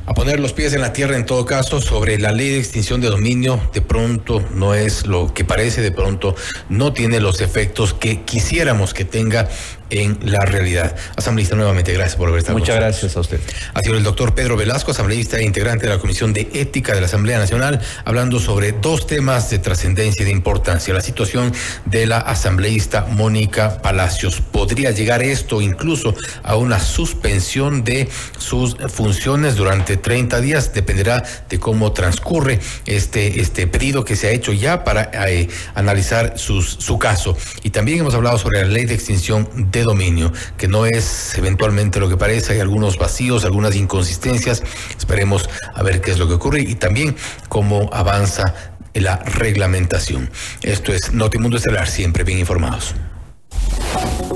a 0.05 0.13
poner 0.13 0.39
los 0.39 0.51
pies 0.53 0.73
en 0.73 0.81
la 0.81 0.91
tierra 0.91 1.15
en 1.15 1.25
todo 1.25 1.45
caso 1.45 1.79
sobre 1.79 2.19
la 2.19 2.31
ley 2.31 2.49
de 2.49 2.59
extinción 2.59 2.99
de 2.99 3.09
dominio. 3.09 3.59
De 3.73 3.81
pronto 3.81 4.43
no 4.53 4.73
es 4.73 5.07
lo 5.07 5.33
que 5.33 5.45
parece, 5.45 5.81
de 5.81 5.91
pronto 5.91 6.35
no 6.69 6.91
tiene 6.93 7.19
los 7.19 7.39
efectos 7.41 7.93
que 7.93 8.21
quisiéramos 8.23 8.93
que 8.93 9.05
tenga 9.05 9.47
en 9.93 10.17
la 10.23 10.39
realidad. 10.39 10.95
Asambleísta, 11.15 11.55
nuevamente, 11.55 11.93
gracias 11.93 12.15
por 12.15 12.27
haber 12.27 12.39
estado 12.39 12.57
Muchas 12.57 12.75
gracias 12.75 13.15
a 13.15 13.19
usted. 13.19 13.39
Ha 13.73 13.81
sido 13.81 13.95
el 13.95 14.03
doctor 14.03 14.33
Pedro 14.33 14.57
Velasco, 14.57 14.91
asambleísta 14.91 15.37
e 15.37 15.43
integrante 15.43 15.85
de 15.85 15.93
la 15.93 15.99
Comisión 15.99 16.33
de 16.33 16.49
Ética 16.53 16.95
de 16.95 17.01
la 17.01 17.05
Asamblea 17.05 17.37
Nacional, 17.37 17.79
hablando 18.03 18.39
sobre 18.39 18.71
dos 18.71 19.05
temas 19.05 19.51
de 19.51 19.59
trascendencia 19.59 20.23
y 20.23 20.25
de 20.25 20.31
importancia. 20.31 20.93
La 20.95 21.01
situación 21.01 21.53
de 21.85 22.07
la 22.07 22.17
asambleísta 22.17 23.05
Mónica 23.09 23.81
Palacios. 23.81 24.41
¿Podría 24.41 24.89
llegar 24.91 25.21
esto 25.21 25.61
incluso 25.61 26.15
a 26.41 26.55
una 26.55 26.79
suspensión 26.79 27.83
de 27.83 28.09
sus 28.39 28.75
funciones 28.91 29.55
durante 29.55 29.97
30 29.97 30.41
días? 30.41 30.73
Dependerá 30.73 31.23
de 31.49 31.59
cómo 31.59 31.93
transcurre 31.93 32.59
este, 32.87 33.41
este 33.41 33.67
pedido 33.67 34.03
que 34.03 34.15
se 34.15 34.27
ha 34.27 34.31
hecho 34.31 34.53
ya 34.53 34.83
para 34.83 35.11
eh, 35.29 35.49
analizar 35.75 36.39
sus, 36.39 36.67
su 36.79 36.97
caso. 36.97 37.37
Y 37.61 37.69
también 37.69 37.99
hemos 37.99 38.15
hablado 38.15 38.39
sobre 38.39 38.61
la 38.61 38.67
ley 38.67 38.85
de 38.85 38.95
extinción 38.95 39.47
dominio, 39.83 40.31
que 40.57 40.67
no 40.67 40.85
es 40.85 41.37
eventualmente 41.37 41.99
lo 41.99 42.09
que 42.09 42.17
parece, 42.17 42.53
hay 42.53 42.59
algunos 42.59 42.97
vacíos, 42.97 43.45
algunas 43.45 43.75
inconsistencias. 43.75 44.63
Esperemos 44.97 45.49
a 45.73 45.83
ver 45.83 46.01
qué 46.01 46.11
es 46.11 46.19
lo 46.19 46.27
que 46.27 46.33
ocurre 46.35 46.61
y 46.61 46.75
también 46.75 47.15
cómo 47.49 47.89
avanza 47.93 48.53
la 48.93 49.17
reglamentación. 49.17 50.29
Esto 50.61 50.93
es 50.93 51.13
Notimundo 51.13 51.57
Estelar, 51.57 51.87
siempre 51.87 52.23
bien 52.23 52.39
informados. 52.39 52.95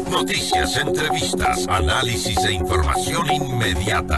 Noticias, 0.09 0.77
entrevistas, 0.77 1.67
análisis 1.67 2.37
e 2.45 2.53
información 2.53 3.31
inmediata. 3.31 4.15